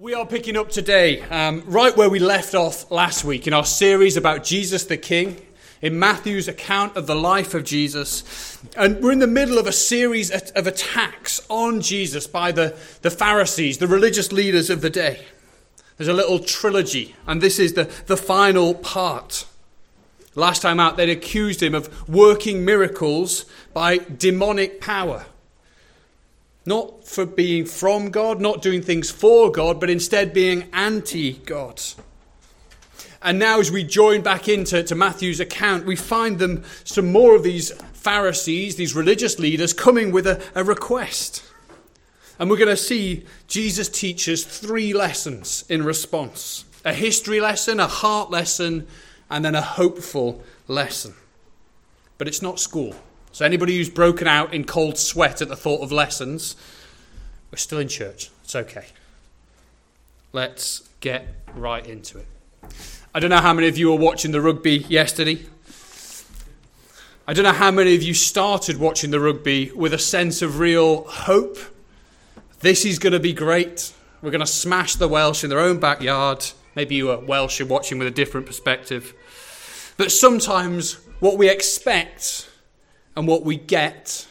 [0.00, 3.66] We are picking up today, um, right where we left off last week in our
[3.66, 5.36] series about Jesus the King,
[5.82, 8.58] in Matthew's account of the life of Jesus.
[8.78, 13.10] And we're in the middle of a series of attacks on Jesus by the, the
[13.10, 15.22] Pharisees, the religious leaders of the day.
[15.98, 19.44] There's a little trilogy, and this is the, the final part.
[20.34, 23.44] Last time out, they'd accused him of working miracles
[23.74, 25.26] by demonic power.
[26.70, 31.82] Not for being from God, not doing things for God, but instead being anti God.
[33.20, 37.34] And now, as we join back into to Matthew's account, we find them some more
[37.34, 41.42] of these Pharisees, these religious leaders, coming with a, a request.
[42.38, 47.88] And we're going to see Jesus teaches three lessons in response a history lesson, a
[47.88, 48.86] heart lesson,
[49.28, 51.14] and then a hopeful lesson.
[52.16, 52.94] But it's not school.
[53.32, 56.56] So, anybody who's broken out in cold sweat at the thought of lessons,
[57.50, 58.30] we're still in church.
[58.42, 58.86] It's okay.
[60.32, 62.26] Let's get right into it.
[63.14, 65.44] I don't know how many of you were watching the rugby yesterday.
[67.26, 70.58] I don't know how many of you started watching the rugby with a sense of
[70.58, 71.58] real hope.
[72.60, 73.92] This is going to be great.
[74.20, 76.44] We're going to smash the Welsh in their own backyard.
[76.74, 79.14] Maybe you were Welsh and watching with a different perspective.
[79.96, 82.49] But sometimes what we expect
[83.16, 84.26] and what we get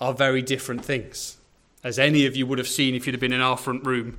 [0.00, 1.36] are very different things,
[1.82, 4.18] as any of you would have seen if you'd have been in our front room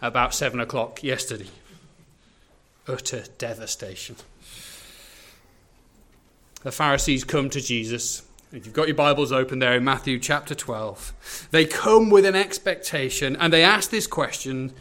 [0.00, 1.48] about seven o'clock yesterday.
[2.86, 4.16] Utter devastation.
[6.62, 8.22] The Pharisees come to Jesus.
[8.52, 12.34] If you've got your Bibles open there in Matthew chapter 12, they come with an
[12.34, 14.72] expectation and they ask this question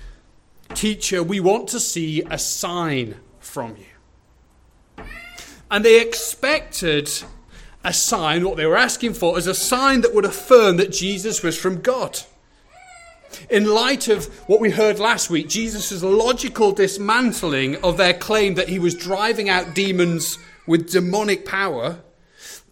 [0.74, 5.06] Teacher, we want to see a sign from you.
[5.70, 7.12] And they expected
[7.84, 11.42] a sign, what they were asking for, is a sign that would affirm that Jesus
[11.42, 12.20] was from God.
[13.50, 18.70] In light of what we heard last week, Jesus' logical dismantling of their claim that
[18.70, 20.38] he was driving out demons
[20.68, 22.00] with demonic power,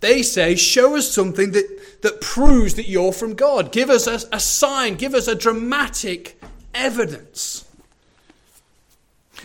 [0.02, 3.71] they say, Show us something that, that proves that you're from God.
[3.71, 6.39] Give us a, a sign, give us a dramatic
[6.73, 7.65] evidence.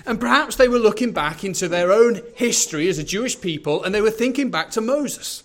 [0.05, 3.95] And perhaps they were looking back into their own history as a Jewish people and
[3.95, 5.44] they were thinking back to Moses.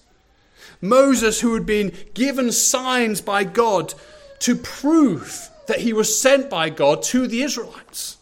[0.81, 3.93] Moses, who had been given signs by God
[4.39, 8.17] to prove that he was sent by God to the Israelites.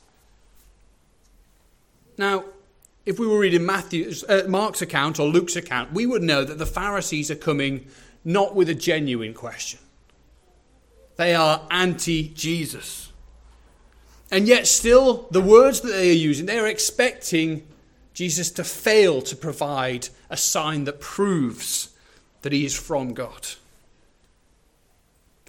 [2.18, 2.46] Now,
[3.06, 6.58] if we were reading Matthew's, uh, Mark's account or Luke's account, we would know that
[6.58, 7.88] the Pharisees are coming
[8.26, 9.80] not with a genuine question.
[11.16, 13.12] They are anti Jesus.
[14.30, 17.66] And yet, still, the words that they are using, they are expecting
[18.14, 21.90] Jesus to fail to provide a sign that proves
[22.48, 23.46] that he is from God.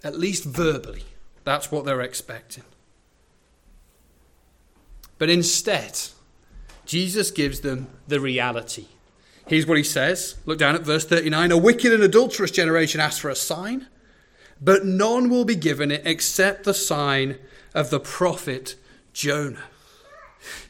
[0.03, 1.05] At least verbally.
[1.45, 2.65] That's what they're expecting.
[5.17, 5.97] But instead,
[6.85, 8.87] Jesus gives them the reality.
[9.47, 10.35] Here's what he says.
[10.45, 11.53] Look down at verse 39.
[11.53, 13.87] A wicked and adulterous generation asks for a sign,
[14.59, 17.37] but none will be given it except the sign
[17.73, 18.75] of the prophet
[19.13, 19.63] Jonah.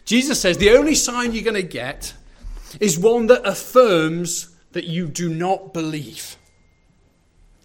[0.05, 2.13] Jesus says the only sign you're going to get
[2.79, 6.35] is one that affirms that you do not believe.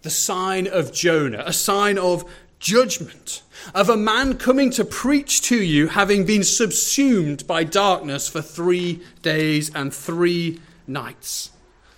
[0.02, 2.24] The sign of Jonah, a sign of
[2.58, 3.42] judgment,
[3.74, 9.02] of a man coming to preach to you having been subsumed by darkness for three
[9.22, 11.50] days and three nights.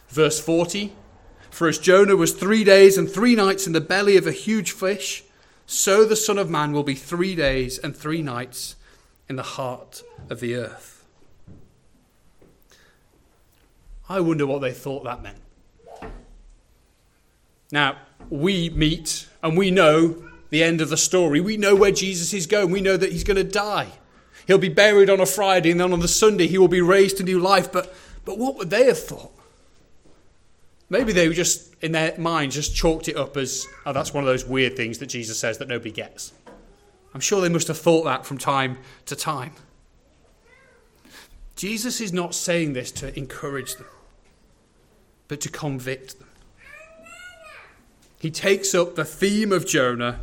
[0.09, 0.93] Verse 40
[1.51, 4.73] For as Jonah was three days and three nights in the belly of a huge
[4.73, 5.25] fish,
[5.67, 8.77] so the Son of Man will be three days and three nights
[9.29, 10.96] in the heart of the earth.
[14.09, 15.39] I wonder what they thought that meant.
[17.73, 17.97] Now,
[18.31, 21.41] we meet and we know the end of the story.
[21.41, 22.71] We know where Jesus is going.
[22.71, 23.89] We know that he's going to die.
[24.47, 27.17] He'll be buried on a Friday and then on the Sunday he will be raised
[27.17, 27.73] to new life.
[27.73, 27.93] But,
[28.25, 29.33] but what would they have thought?
[30.89, 34.23] Maybe they were just, in their mind, just chalked it up as, oh, that's one
[34.23, 36.33] of those weird things that Jesus says that nobody gets.
[37.13, 39.53] I'm sure they must have thought that from time to time.
[41.57, 43.87] Jesus is not saying this to encourage them
[45.29, 46.29] but to convict them.
[48.19, 50.21] He takes up the theme of Jonah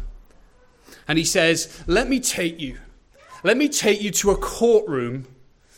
[1.08, 2.78] and he says, Let me take you.
[3.44, 5.28] Let me take you to a courtroom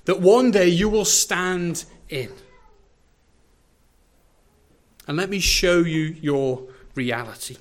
[0.06, 2.32] that one day you will stand in.
[5.08, 6.64] And let me show you your
[6.94, 7.58] reality.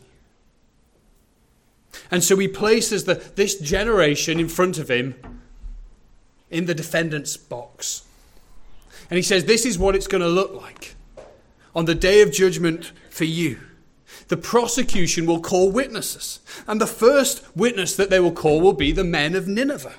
[2.11, 5.15] And so he places the, this generation in front of him
[6.51, 8.05] in the defendant's box.
[9.11, 10.94] And he says, This is what it's going to look like
[11.75, 13.59] on the day of judgment for you.
[14.29, 16.41] the prosecution will call witnesses.
[16.67, 19.94] And the first witness that they will call will be the men of Nineveh.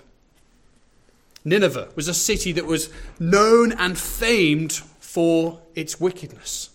[1.43, 2.89] Nineveh was a city that was
[3.19, 6.71] known and famed for its wickedness.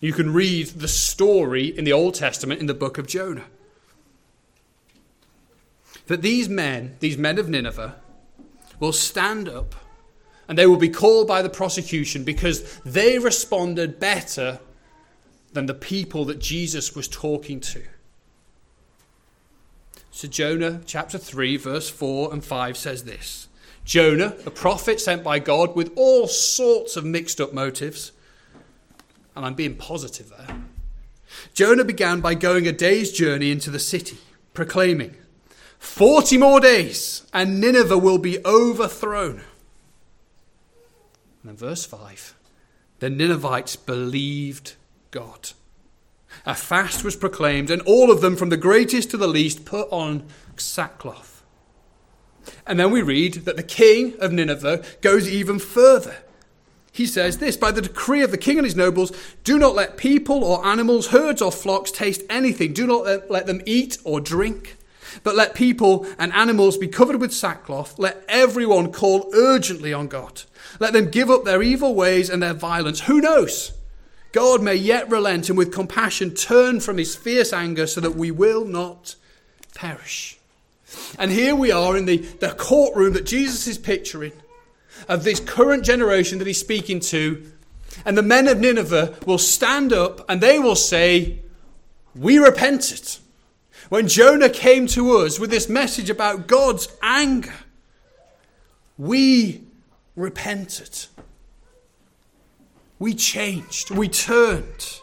[0.00, 3.46] You can read the story in the Old Testament in the book of Jonah.
[6.06, 7.96] That these men, these men of Nineveh,
[8.78, 9.74] will stand up
[10.48, 14.58] and they will be called by the prosecution because they responded better
[15.52, 17.82] than the people that Jesus was talking to.
[20.10, 23.48] So, Jonah chapter 3, verse 4 and 5 says this
[23.84, 28.12] Jonah, a prophet sent by God with all sorts of mixed up motives,
[29.36, 30.58] and I'm being positive there.
[31.54, 34.18] Jonah began by going a day's journey into the city,
[34.54, 35.14] proclaiming,
[35.78, 39.42] 40 more days, and Nineveh will be overthrown.
[41.48, 42.34] And verse 5
[43.00, 44.74] the Ninevites believed
[45.10, 45.50] God.
[46.44, 49.88] A fast was proclaimed, and all of them, from the greatest to the least, put
[49.90, 51.44] on sackcloth.
[52.66, 56.16] And then we read that the king of Nineveh goes even further.
[56.92, 59.12] He says this By the decree of the king and his nobles,
[59.44, 62.72] do not let people or animals, herds or flocks taste anything.
[62.72, 64.76] Do not let them eat or drink.
[65.22, 67.98] But let people and animals be covered with sackcloth.
[67.98, 70.42] Let everyone call urgently on God.
[70.80, 73.00] Let them give up their evil ways and their violence.
[73.00, 73.72] Who knows?
[74.32, 78.30] God may yet relent and with compassion turn from his fierce anger so that we
[78.30, 79.16] will not
[79.74, 80.38] perish.
[81.18, 84.32] And here we are in the, the courtroom that Jesus is picturing
[85.08, 87.50] of this current generation that he's speaking to.
[88.04, 91.40] And the men of Nineveh will stand up and they will say,
[92.14, 93.16] We repented.
[93.88, 97.54] When Jonah came to us with this message about God's anger,
[98.98, 99.62] we
[100.18, 101.06] repented.
[102.98, 103.90] We changed.
[103.90, 105.00] We turned.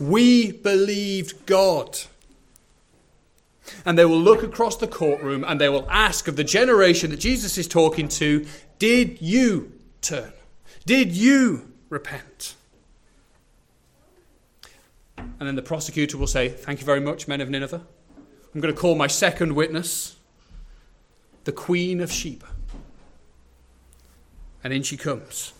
[0.00, 2.00] We believed God.
[3.84, 7.20] And they will look across the courtroom and they will ask of the generation that
[7.20, 8.46] Jesus is talking to,
[8.78, 10.32] Did you turn?
[10.86, 12.54] Did you repent?
[15.18, 17.82] And then the prosecutor will say, Thank you very much, men of Nineveh.
[18.54, 20.16] I'm going to call my second witness
[21.44, 22.46] the Queen of Sheba.
[24.62, 25.52] And in she comes.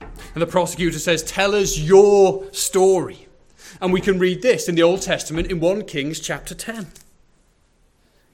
[0.00, 3.28] And the prosecutor says, Tell us your story.
[3.80, 6.88] And we can read this in the Old Testament in 1 Kings chapter 10.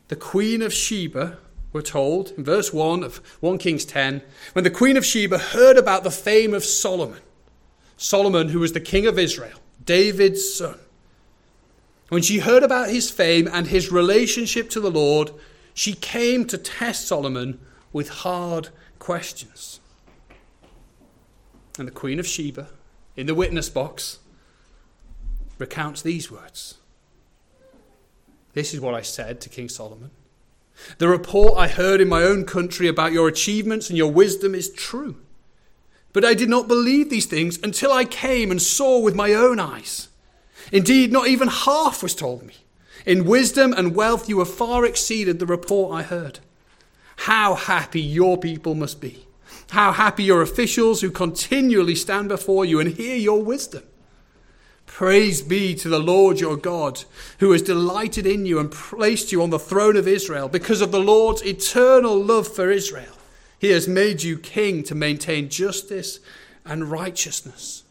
[0.08, 1.38] The Queen of Sheba,
[1.72, 4.22] we're told in verse 1 of 1 Kings 10,
[4.52, 7.20] when the Queen of Sheba heard about the fame of Solomon,
[7.96, 10.78] Solomon, who was the king of Israel, David's son,
[12.08, 15.30] when she heard about his fame and his relationship to the Lord,
[15.72, 17.58] she came to test Solomon
[17.90, 18.68] with hard
[19.02, 19.80] questions.
[21.76, 22.68] And the Queen of Sheba,
[23.16, 24.20] in the witness box,
[25.58, 26.76] recounts these words
[28.52, 30.12] This is what I said to King Solomon.
[30.98, 34.70] The report I heard in my own country about your achievements and your wisdom is
[34.70, 35.16] true.
[36.12, 39.58] But I did not believe these things until I came and saw with my own
[39.58, 40.10] eyes.
[40.70, 42.54] Indeed, not even half was told me.
[43.04, 46.38] In wisdom and wealth, you have far exceeded the report I heard.
[47.24, 49.26] How happy your people must be
[49.72, 53.82] how happy your officials who continually stand before you and hear your wisdom.
[54.84, 57.04] Praise be to the Lord your God,
[57.38, 60.46] who has delighted in you and placed you on the throne of Israel.
[60.46, 63.16] Because of the Lord's eternal love for Israel,
[63.58, 66.20] he has made you king to maintain justice
[66.66, 67.84] and righteousness.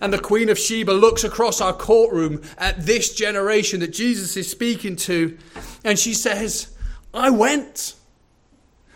[0.00, 4.50] And the Queen of Sheba looks across our courtroom at this generation that Jesus is
[4.50, 5.36] speaking to,
[5.84, 6.74] and she says,
[7.12, 7.96] I went.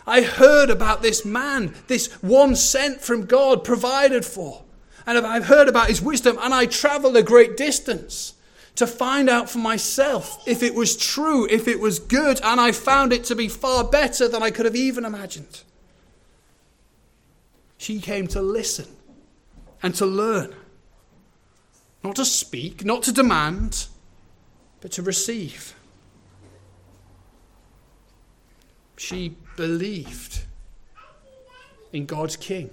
[0.05, 4.63] I heard about this man, this one sent from God, provided for.
[5.05, 8.33] And I've heard about his wisdom, and I traveled a great distance
[8.75, 12.71] to find out for myself if it was true, if it was good, and I
[12.71, 15.63] found it to be far better than I could have even imagined.
[17.77, 18.85] She came to listen
[19.83, 20.55] and to learn,
[22.03, 23.87] not to speak, not to demand,
[24.81, 25.75] but to receive.
[28.97, 30.45] She believed
[31.93, 32.71] in God's King.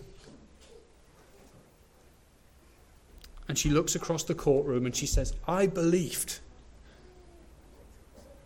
[3.46, 6.38] And she looks across the courtroom and she says, I believed.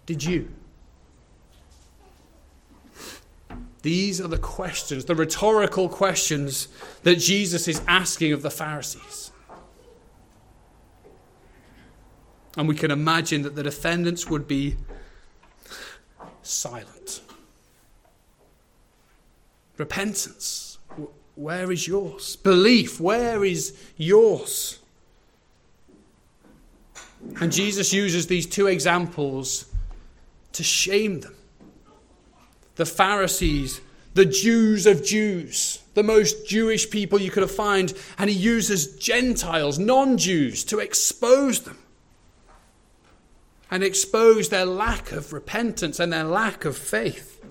[0.07, 0.49] Did you?
[3.83, 6.67] These are the questions, the rhetorical questions
[7.05, 9.31] that Jesus is asking of the Pharisees.
[12.57, 14.79] And we can imagine that the defendants would be
[16.43, 17.21] silent.
[19.79, 20.79] Repentance,
[21.35, 22.37] where is yours?
[22.37, 24.79] Belief, where is yours?
[27.41, 29.67] And Jesus uses these two examples
[30.53, 31.35] to shame them.
[32.77, 33.81] The Pharisees,
[34.15, 38.97] the Jews of Jews, the most Jewish people you could have found, and he uses
[38.97, 41.79] Gentiles, non Jews, to expose them
[43.71, 47.42] and expose their lack of repentance and their lack of faith.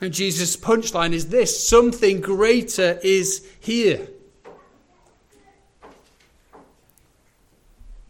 [0.00, 4.08] And Jesus' punchline is this something greater is here.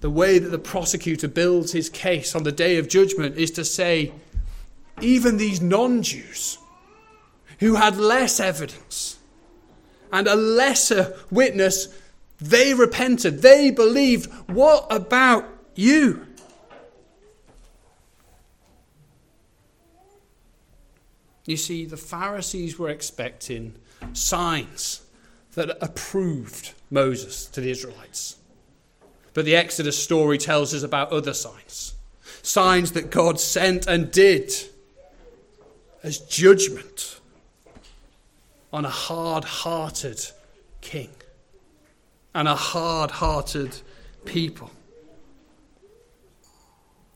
[0.00, 3.64] The way that the prosecutor builds his case on the day of judgment is to
[3.64, 4.12] say,
[5.00, 6.58] even these non Jews
[7.58, 9.18] who had less evidence
[10.12, 11.88] and a lesser witness
[12.40, 13.42] they repented.
[13.42, 14.32] They believed.
[14.48, 16.27] What about you?
[21.48, 23.74] You see, the Pharisees were expecting
[24.12, 25.00] signs
[25.54, 28.36] that approved Moses to the Israelites.
[29.32, 31.94] But the Exodus story tells us about other signs
[32.42, 34.52] signs that God sent and did
[36.02, 37.18] as judgment
[38.70, 40.20] on a hard hearted
[40.82, 41.10] king
[42.34, 43.80] and a hard hearted
[44.26, 44.70] people.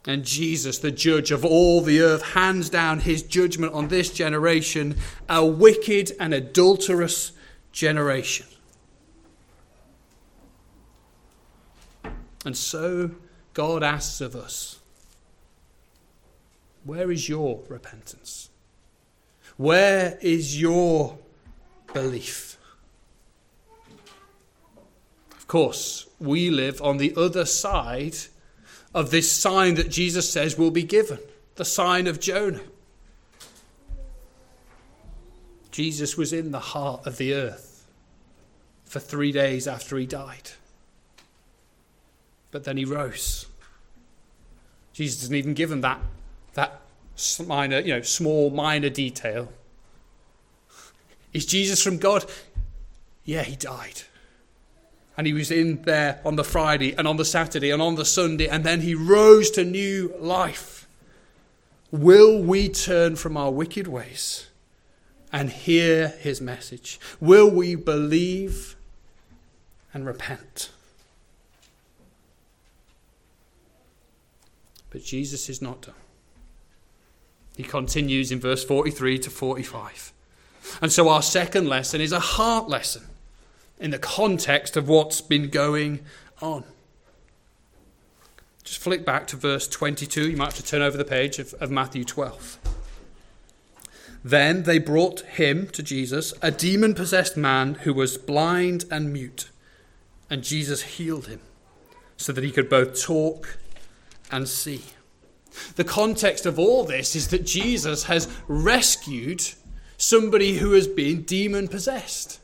[0.06, 4.96] And Jesus, the judge of all the earth, hands down his judgment on this generation,
[5.28, 7.32] a wicked and adulterous
[7.70, 8.46] generation.
[12.44, 13.12] And so
[13.54, 14.80] God asks of us
[16.84, 18.50] where is your repentance?
[19.56, 21.18] Where is your
[21.92, 22.58] belief?
[25.30, 28.16] Of course, we live on the other side
[28.94, 31.18] of this sign that Jesus says will be given
[31.56, 32.62] the sign of Jonah.
[35.70, 37.86] Jesus was in the heart of the earth
[38.84, 40.50] for three days after he died.
[42.50, 43.46] But then he rose.
[44.92, 45.98] Jesus doesn't even give him that,
[46.54, 46.82] that
[47.46, 49.50] minor, you know, small minor detail.
[51.32, 52.26] Is Jesus from God?
[53.24, 54.02] Yeah, he died.
[55.16, 58.04] And he was in there on the Friday and on the Saturday and on the
[58.04, 60.86] Sunday, and then he rose to new life.
[61.90, 64.46] Will we turn from our wicked ways
[65.30, 66.98] and hear his message?
[67.20, 68.76] Will we believe
[69.92, 70.70] and repent?
[74.88, 75.94] But Jesus is not done.
[77.56, 80.12] He continues in verse 43 to 45.
[80.80, 83.02] And so our second lesson is a heart lesson
[83.82, 86.00] in the context of what's been going
[86.40, 86.64] on.
[88.62, 90.30] Just flick back to verse 22.
[90.30, 92.58] You might have to turn over the page of, of Matthew 12.
[94.24, 99.50] Then they brought him to Jesus, a demon possessed man who was blind and mute.
[100.30, 101.40] And Jesus healed him
[102.16, 103.58] so that he could both talk
[104.30, 104.82] and see.
[105.74, 109.42] The context of all this is that Jesus has rescued
[109.96, 112.38] somebody who has been demon possessed.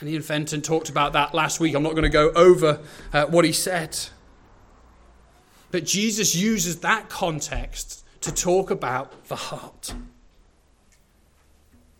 [0.00, 1.74] And Ian Fenton talked about that last week.
[1.74, 2.80] I'm not going to go over
[3.12, 3.98] uh, what he said.
[5.70, 9.94] But Jesus uses that context to talk about the heart.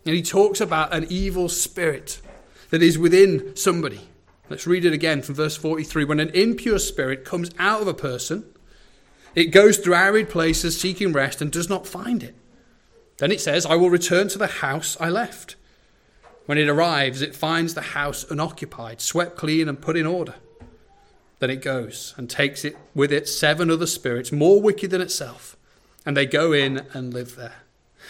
[0.07, 2.21] And he talks about an evil spirit
[2.71, 4.01] that is within somebody.
[4.49, 6.05] Let's read it again from verse 43.
[6.05, 8.45] When an impure spirit comes out of a person,
[9.35, 12.35] it goes through arid places seeking rest and does not find it.
[13.19, 15.57] Then it says, I will return to the house I left.
[16.51, 20.35] When it arrives, it finds the house unoccupied, swept clean, and put in order.
[21.39, 25.57] Then it goes and takes it with it seven other spirits more wicked than itself,
[26.05, 27.63] and they go in and live there.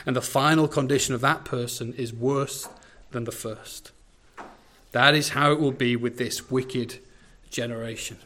[0.07, 2.67] And the final condition of that person is worse
[3.11, 3.93] than the first.
[4.93, 6.99] That is how it will be with this wicked
[7.51, 8.17] generation.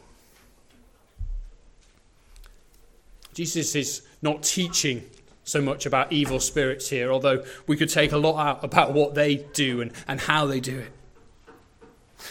[3.33, 5.03] Jesus is not teaching
[5.45, 9.13] so much about evil spirits here, although we could take a lot out about what
[9.13, 10.91] they do and, and how they do it.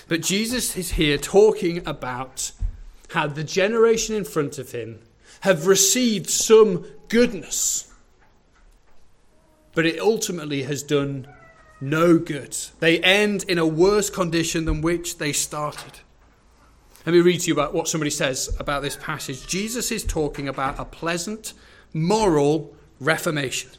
[0.09, 2.51] But Jesus is here talking about
[3.11, 4.99] how the generation in front of him
[5.41, 7.93] have received some goodness,
[9.75, 11.29] but it ultimately has done
[11.81, 12.57] no good.
[12.81, 16.01] They end in a worse condition than which they started.
[17.07, 19.47] Let me read to you about what somebody says about this passage.
[19.47, 21.53] Jesus is talking about a pleasant,
[21.93, 23.71] moral reformation.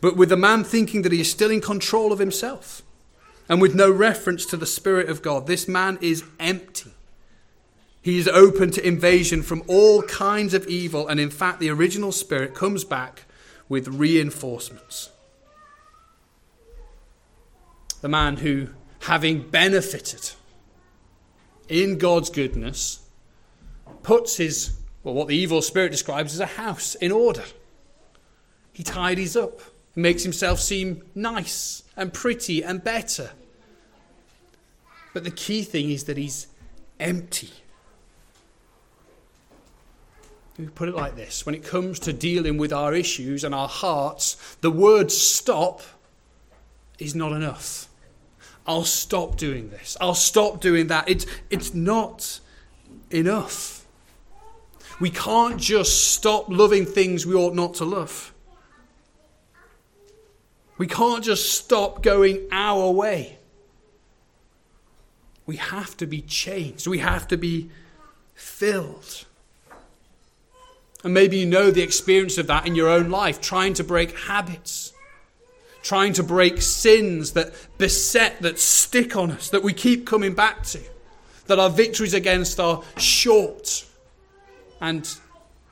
[0.00, 2.82] But with the man thinking that he is still in control of himself
[3.48, 6.92] and with no reference to the Spirit of God, this man is empty.
[8.02, 12.12] He is open to invasion from all kinds of evil, and in fact, the original
[12.12, 13.24] spirit comes back
[13.68, 15.10] with reinforcements.
[18.00, 18.68] The man who,
[19.00, 20.30] having benefited
[21.68, 23.00] in God's goodness,
[24.02, 27.44] puts his, well, what the evil spirit describes as a house in order.
[28.80, 29.60] He tidies up,
[29.94, 33.32] makes himself seem nice and pretty and better.
[35.12, 36.46] But the key thing is that he's
[36.98, 37.50] empty.
[40.56, 43.68] We put it like this when it comes to dealing with our issues and our
[43.68, 45.82] hearts, the word stop
[46.98, 47.86] is not enough.
[48.66, 49.94] I'll stop doing this.
[50.00, 51.06] I'll stop doing that.
[51.06, 52.40] It's, it's not
[53.10, 53.84] enough.
[54.98, 58.32] We can't just stop loving things we ought not to love.
[60.80, 63.36] We can't just stop going our way.
[65.44, 66.86] We have to be changed.
[66.86, 67.68] We have to be
[68.34, 69.26] filled.
[71.04, 74.16] And maybe you know the experience of that in your own life, trying to break
[74.20, 74.94] habits,
[75.82, 80.62] trying to break sins that beset, that stick on us, that we keep coming back
[80.68, 80.80] to,
[81.46, 83.84] that our victories against are short
[84.80, 85.14] and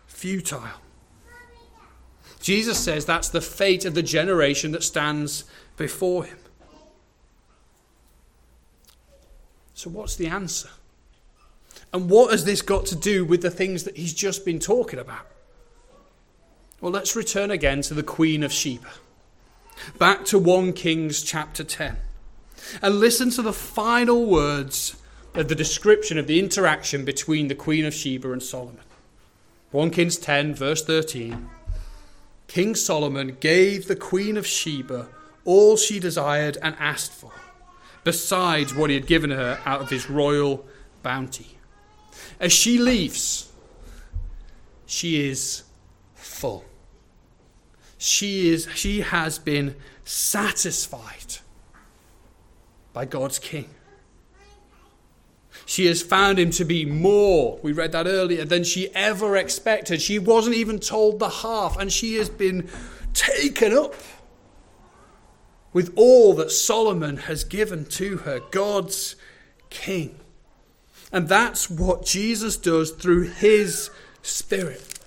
[0.06, 0.68] futile.
[2.40, 5.44] Jesus says that's the fate of the generation that stands
[5.76, 6.38] before him.
[9.74, 10.70] So, what's the answer?
[11.92, 14.98] And what has this got to do with the things that he's just been talking
[14.98, 15.26] about?
[16.80, 18.90] Well, let's return again to the Queen of Sheba.
[19.98, 21.96] Back to 1 Kings chapter 10.
[22.82, 24.96] And listen to the final words
[25.34, 28.84] of the description of the interaction between the Queen of Sheba and Solomon.
[29.70, 31.48] 1 Kings 10, verse 13.
[32.48, 35.08] King Solomon gave the Queen of Sheba
[35.44, 37.32] all she desired and asked for,
[38.04, 40.66] besides what he had given her out of his royal
[41.02, 41.58] bounty.
[42.40, 43.52] As she leaves,
[44.86, 45.62] she is
[46.14, 46.64] full.
[47.98, 51.36] She, is, she has been satisfied
[52.92, 53.68] by God's King.
[55.68, 60.00] She has found him to be more, we read that earlier, than she ever expected.
[60.00, 62.70] She wasn't even told the half, and she has been
[63.12, 63.94] taken up
[65.74, 69.14] with all that Solomon has given to her, God's
[69.68, 70.18] King.
[71.12, 73.90] And that's what Jesus does through his
[74.22, 74.98] Spirit.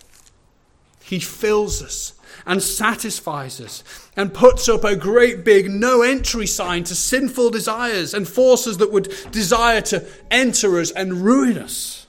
[1.01, 2.13] He fills us
[2.45, 3.83] and satisfies us
[4.15, 8.91] and puts up a great big no entry sign to sinful desires and forces that
[8.91, 12.07] would desire to enter us and ruin us.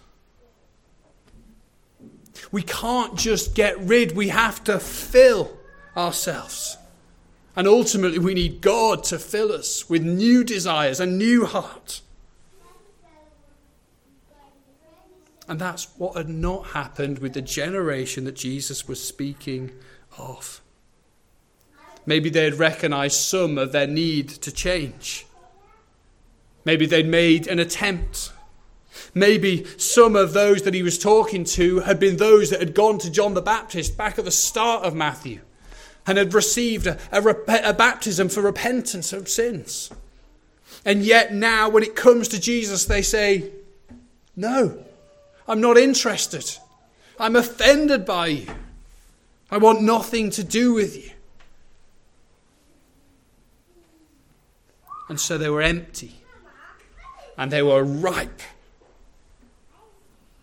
[2.50, 5.56] We can't just get rid, we have to fill
[5.96, 6.76] ourselves.
[7.54, 12.00] And ultimately, we need God to fill us with new desires, a new heart.
[15.48, 19.72] And that's what had not happened with the generation that Jesus was speaking
[20.18, 20.60] of.
[22.04, 25.26] Maybe they had recognized some of their need to change.
[26.64, 28.32] Maybe they'd made an attempt.
[29.14, 32.98] Maybe some of those that he was talking to had been those that had gone
[32.98, 35.40] to John the Baptist back at the start of Matthew
[36.06, 39.90] and had received a, a, a baptism for repentance of sins.
[40.84, 43.50] And yet now, when it comes to Jesus, they say,
[44.34, 44.84] No,
[45.46, 46.58] I'm not interested.
[47.18, 48.46] I'm offended by you.
[49.52, 51.10] I want nothing to do with you.
[55.10, 56.22] And so they were empty
[57.36, 58.40] and they were ripe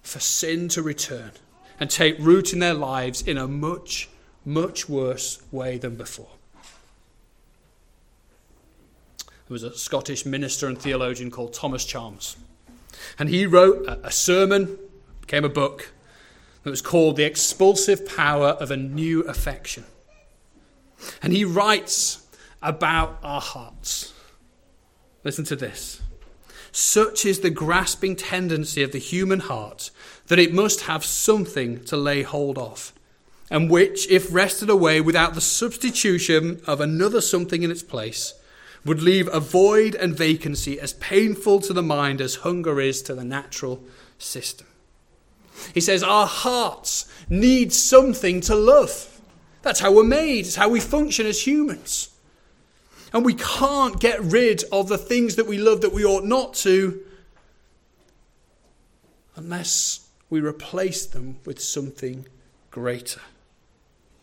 [0.04, 1.32] for sin to return
[1.80, 4.10] and take root in their lives in a much,
[4.45, 6.30] much worse way than before.
[9.17, 12.38] There was a Scottish minister and theologian called Thomas Chalmers.
[13.17, 14.78] And he wrote a, sermon,
[15.22, 15.93] became a book,
[16.63, 19.86] that was called The Expulsive Power of a New Affection.
[21.22, 22.28] And he writes
[22.62, 24.13] about our hearts.
[25.24, 26.02] Listen to this.
[26.72, 29.89] Such is the grasping tendency of the human heart
[30.28, 32.93] that it must have something to lay hold of,
[33.50, 38.34] and which, if wrested away without the substitution of another something in its place,
[38.86, 43.15] would leave a void and vacancy as painful to the mind as hunger is to
[43.15, 43.84] the natural
[44.17, 44.67] system.
[45.74, 49.22] He says our hearts need something to love.
[49.62, 52.10] That's how we're made, it's how we function as humans.
[53.12, 56.54] And we can't get rid of the things that we love that we ought not
[56.56, 57.04] to
[59.36, 62.28] unless we replace them with something
[62.69, 63.22] greater.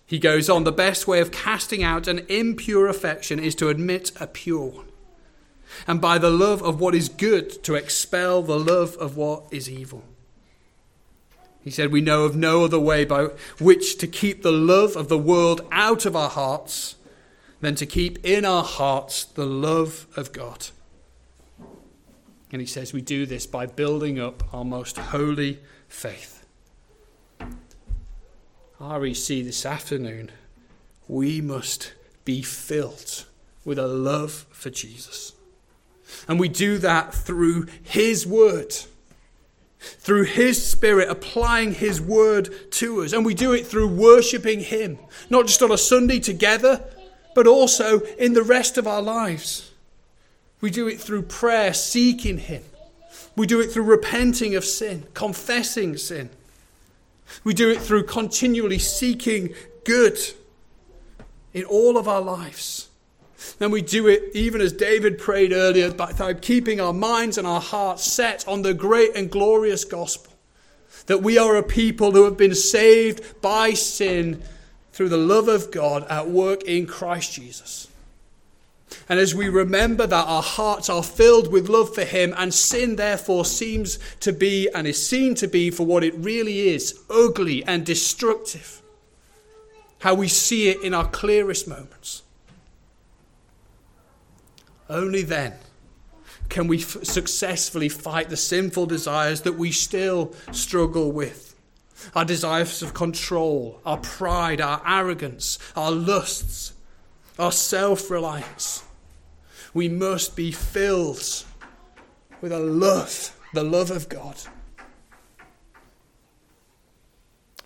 [0.07, 4.13] He goes on, the best way of casting out an impure affection is to admit
[4.21, 4.87] a pure one.
[5.87, 9.69] And by the love of what is good, to expel the love of what is
[9.69, 10.05] evil.
[11.67, 13.25] He said, We know of no other way by
[13.59, 16.95] which to keep the love of the world out of our hearts
[17.61, 20.69] than to keep in our hearts the love of God.
[22.53, 26.47] And he says we do this by building up our most holy faith.
[28.79, 30.31] REC this afternoon,
[31.09, 33.25] we must be filled
[33.65, 35.33] with a love for Jesus.
[36.29, 38.73] And we do that through His Word,
[39.99, 43.13] through His Spirit applying His Word to us.
[43.13, 44.99] And we do it through worshipping Him,
[45.31, 46.85] not just on a Sunday together,
[47.35, 49.73] but also in the rest of our lives.
[50.61, 52.63] We do it through prayer, seeking Him.
[53.37, 56.31] We do it through repenting of sin, confessing sin.
[57.45, 60.19] We do it through continually seeking good
[61.53, 62.86] in all of our lives.
[63.61, 67.61] And we do it even as David prayed earlier by keeping our minds and our
[67.61, 70.33] hearts set on the great and glorious gospel.
[71.07, 74.43] That we are a people who have been saved by sin
[74.93, 77.89] through the love of God at work in Christ Jesus.
[79.09, 82.97] And as we remember that our hearts are filled with love for Him, and sin
[82.97, 87.65] therefore seems to be and is seen to be for what it really is ugly
[87.65, 88.83] and destructive,
[90.01, 92.23] how we see it in our clearest moments.
[94.89, 95.55] Only then
[96.49, 101.55] can we f- successfully fight the sinful desires that we still struggle with.
[102.15, 106.75] Our desires of control, our pride, our arrogance, our lusts,
[107.39, 108.85] our self reliance.
[109.75, 111.45] We must be filled
[112.41, 114.37] with a love, the love of God.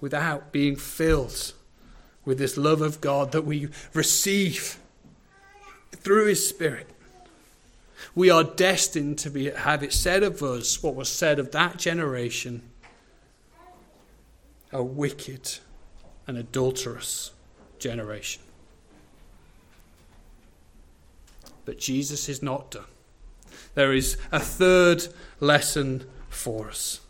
[0.01, 1.53] Without being filled
[2.25, 4.79] with this love of God that we receive
[5.93, 6.89] through His Spirit,
[8.15, 11.77] we are destined to be, have it said of us what was said of that
[11.77, 12.63] generation
[14.73, 15.59] a wicked
[16.27, 17.33] and adulterous
[17.79, 18.43] generation.
[21.65, 22.85] But Jesus is not done.
[23.75, 27.01] There is a third lesson for us,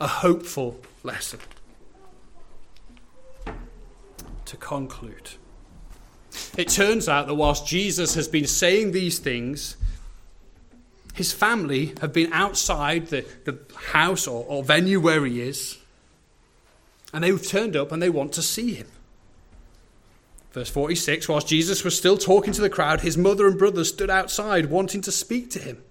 [0.00, 1.40] a hopeful lesson.
[4.44, 5.30] To conclude,
[6.56, 9.76] it turns out that whilst Jesus has been saying these things,
[11.16, 13.58] his family have been outside the, the
[13.92, 15.78] house or, or venue where he is,
[17.12, 18.86] and they've turned up and they want to see him.
[20.52, 24.10] Verse 46 Whilst Jesus was still talking to the crowd, his mother and brothers stood
[24.10, 25.82] outside wanting to speak to him.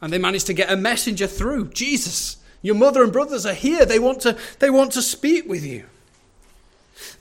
[0.00, 3.84] And they managed to get a messenger through Jesus, your mother and brothers are here.
[3.84, 5.84] They want to, they want to speak with you.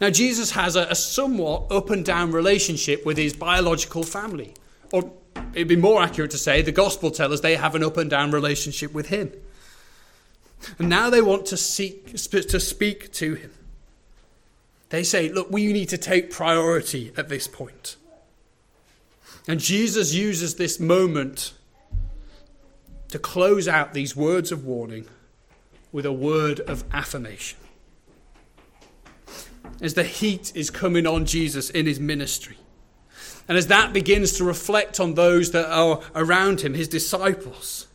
[0.02, 4.54] Now, Jesus has a, a somewhat up and down relationship with his biological family.
[4.92, 5.12] Or
[5.54, 8.10] it'd be more accurate to say the gospel tells us they have an up and
[8.10, 9.32] down relationship with him.
[10.80, 13.52] And now they want to seek to speak to him.
[14.90, 17.96] They say, look, we need to take priority at this point.
[19.48, 21.54] And Jesus uses this moment
[23.10, 25.06] to close out these words of warning
[25.92, 27.60] with a word of affirmation.
[29.82, 32.58] As the heat is coming on Jesus in his ministry,
[33.48, 37.88] and as that begins to reflect on those that are around him, his disciples.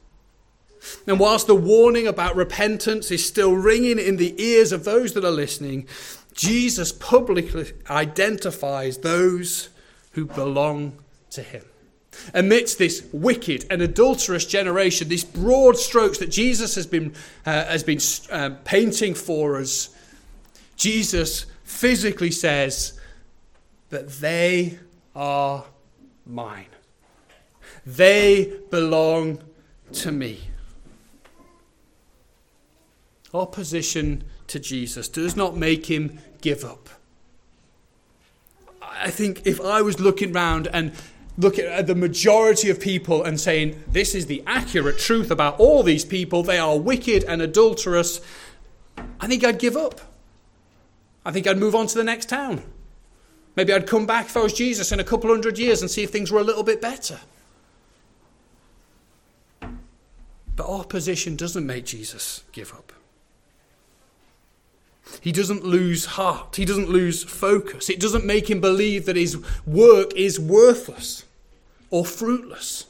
[1.06, 5.24] And whilst the warning about repentance is still ringing in the ears of those that
[5.24, 5.86] are listening,
[6.34, 9.70] Jesus publicly identifies those
[10.12, 10.98] who belong
[11.30, 11.64] to him.
[12.34, 17.14] Amidst this wicked and adulterous generation, these broad strokes that Jesus has been,
[17.46, 19.94] uh, has been uh, painting for us,
[20.76, 22.98] Jesus physically says
[23.90, 24.78] that they
[25.18, 25.64] are
[26.24, 26.68] mine.
[27.84, 29.40] They belong
[29.92, 30.42] to me.
[33.34, 36.88] Opposition to Jesus does not make him give up.
[38.80, 40.92] I think if I was looking around and
[41.36, 45.82] looking at the majority of people and saying, this is the accurate truth about all
[45.82, 48.20] these people, they are wicked and adulterous,
[49.20, 50.00] I think I'd give up.
[51.24, 52.62] I think I'd move on to the next town.
[53.58, 56.04] Maybe I'd come back if I was Jesus in a couple hundred years and see
[56.04, 57.18] if things were a little bit better.
[60.54, 62.92] But opposition doesn't make Jesus give up.
[65.20, 66.54] He doesn't lose heart.
[66.54, 67.90] He doesn't lose focus.
[67.90, 71.24] It doesn't make him believe that his work is worthless
[71.90, 72.86] or fruitless.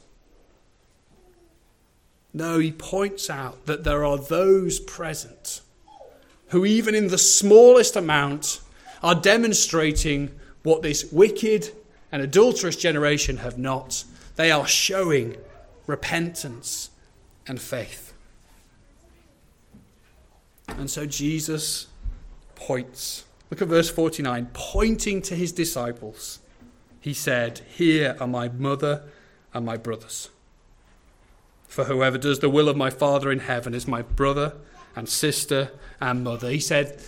[2.31, 5.61] No, he points out that there are those present
[6.49, 8.61] who, even in the smallest amount,
[9.01, 11.71] are demonstrating what this wicked
[12.11, 14.03] and adulterous generation have not.
[14.35, 15.37] They are showing
[15.87, 16.89] repentance
[17.47, 18.13] and faith.
[20.67, 21.87] And so Jesus
[22.55, 23.25] points.
[23.49, 24.49] Look at verse 49.
[24.53, 26.39] Pointing to his disciples,
[26.99, 29.03] he said, Here are my mother
[29.53, 30.29] and my brothers.
[31.67, 34.53] For whoever does the will of my Father in heaven is my brother
[34.95, 36.49] and sister and mother.
[36.49, 37.01] He said,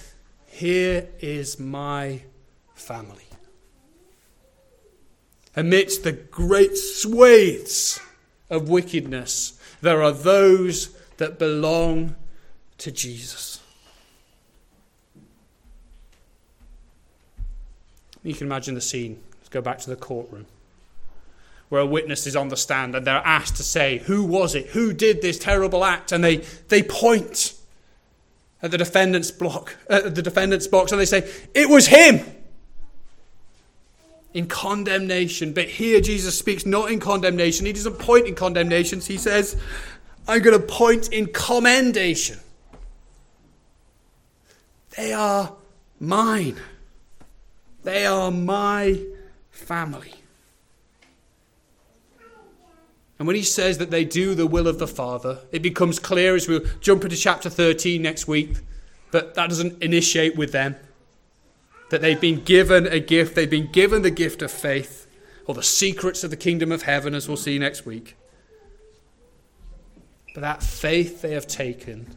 [0.46, 2.22] Here is my
[2.76, 3.31] family.
[5.56, 8.00] Amidst the great swathes
[8.50, 12.16] of wickedness, there are those that belong
[12.78, 13.60] to Jesus.
[18.24, 19.22] You can imagine the scene.
[19.38, 20.46] Let's go back to the courtroom
[21.72, 24.68] where a witness is on the stand and they're asked to say, Who was it?
[24.68, 26.12] Who did this terrible act?
[26.12, 26.38] And they,
[26.68, 27.54] they point
[28.62, 32.26] at the defendant's block, at the defendant's box, and they say, It was him!
[34.34, 35.54] In condemnation.
[35.54, 37.66] But here Jesus speaks not in condemnation.
[37.66, 39.08] He doesn't point in condemnations.
[39.08, 39.58] He says,
[40.28, 42.40] I'm going to point in commendation.
[44.98, 45.54] They are
[46.00, 46.58] mine.
[47.84, 49.00] They are my
[49.50, 50.14] family.
[53.18, 56.36] And when he says that they do the will of the Father, it becomes clear
[56.36, 58.56] as we'll jump into chapter 13 next week
[59.12, 60.76] that that doesn't initiate with them.
[61.92, 65.08] That they've been given a gift, they've been given the gift of faith,
[65.46, 68.16] or the secrets of the kingdom of heaven, as we'll see next week.
[70.34, 72.16] But that faith they have taken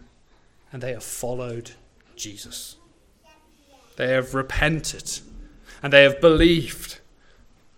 [0.70, 1.72] and they have followed
[2.14, 2.76] Jesus.
[3.96, 5.20] They have repented
[5.82, 7.00] and they have believed,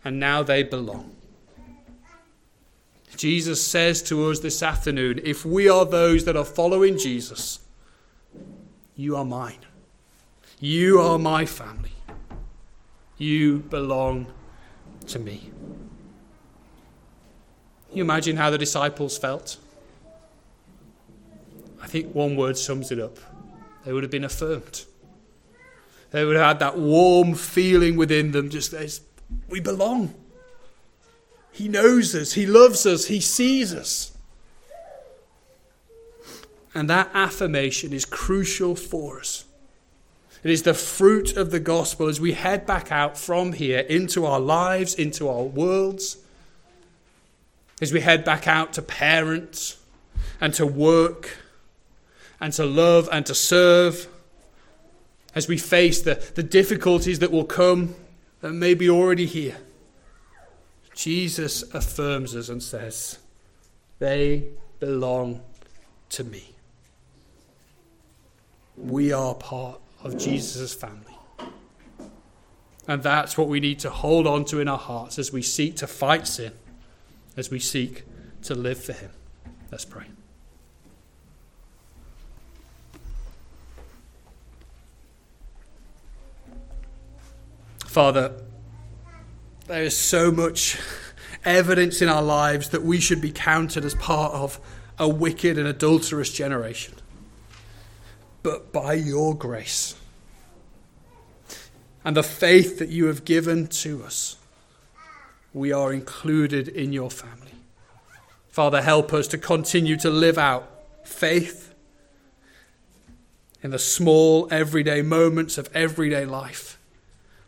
[0.04, 1.16] and now they belong.
[3.16, 7.60] Jesus says to us this afternoon if we are those that are following Jesus,
[8.94, 9.64] you are mine.
[10.60, 11.92] You are my family.
[13.18, 14.26] You belong
[15.08, 15.50] to me.
[17.92, 19.56] You imagine how the disciples felt?
[21.82, 23.18] I think one word sums it up.
[23.84, 24.84] They would have been affirmed.
[26.10, 29.00] They would have had that warm feeling within them, just as
[29.48, 30.14] we belong.
[31.52, 34.12] He knows us, He loves us, He sees us.
[36.74, 39.45] And that affirmation is crucial for us.
[40.46, 44.24] It is the fruit of the gospel as we head back out from here into
[44.26, 46.18] our lives, into our worlds,
[47.82, 49.76] as we head back out to parent
[50.40, 51.38] and to work
[52.40, 54.06] and to love and to serve,
[55.34, 57.96] as we face the, the difficulties that will come
[58.40, 59.56] that may be already here.
[60.94, 63.18] Jesus affirms us and says,
[63.98, 64.44] They
[64.78, 65.40] belong
[66.10, 66.54] to me.
[68.76, 71.18] We are part of Jesus' family.
[72.88, 75.76] And that's what we need to hold on to in our hearts as we seek
[75.76, 76.52] to fight sin,
[77.36, 78.04] as we seek
[78.42, 79.10] to live for Him.
[79.72, 80.04] Let's pray.
[87.86, 88.32] Father,
[89.66, 90.78] there is so much
[91.44, 94.60] evidence in our lives that we should be counted as part of
[94.98, 96.94] a wicked and adulterous generation.
[98.46, 99.96] But by your grace
[102.04, 104.36] and the faith that you have given to us,
[105.52, 107.56] we are included in your family.
[108.48, 110.70] Father, help us to continue to live out
[111.02, 111.74] faith
[113.64, 116.78] in the small, everyday moments of everyday life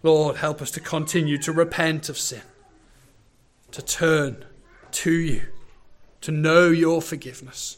[0.03, 2.43] Lord, help us to continue to repent of sin,
[3.71, 4.45] to turn
[4.91, 5.43] to you,
[6.23, 7.77] to know your forgiveness.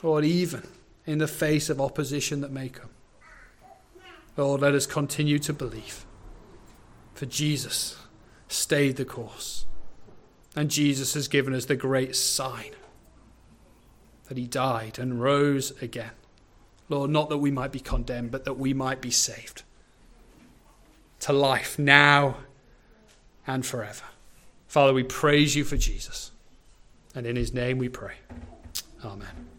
[0.00, 0.62] Lord, even
[1.06, 2.90] in the face of opposition that may come.
[4.36, 6.04] Lord, let us continue to believe.
[7.14, 7.98] For Jesus
[8.48, 9.66] stayed the course.
[10.54, 12.72] And Jesus has given us the great sign
[14.28, 16.12] that he died and rose again.
[16.88, 19.62] Lord, not that we might be condemned, but that we might be saved
[21.20, 22.38] to life now
[23.46, 24.04] and forever.
[24.66, 26.32] Father, we praise you for Jesus.
[27.14, 28.14] And in his name we pray.
[29.04, 29.51] Amen.